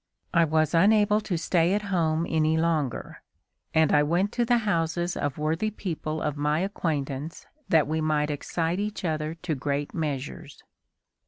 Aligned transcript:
I 0.33 0.45
was 0.45 0.73
unable 0.73 1.21
to 1.21 1.37
stay 1.37 1.75
at 1.75 1.83
home 1.93 2.25
any 2.27 2.57
longer, 2.57 3.21
and 3.71 3.93
I 3.93 4.01
went 4.01 4.31
to 4.31 4.43
the 4.45 4.57
houses 4.65 5.15
of 5.15 5.37
worthy 5.37 5.69
people 5.69 6.23
of 6.23 6.35
my 6.37 6.61
acquaintance 6.61 7.45
that 7.69 7.87
we 7.87 8.01
might 8.01 8.31
excite 8.31 8.79
each 8.79 9.05
other 9.05 9.35
to 9.35 9.53
great 9.53 9.93
measures." 9.93 10.63